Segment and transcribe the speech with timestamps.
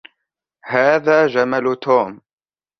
[0.65, 2.21] هذا جمل توم.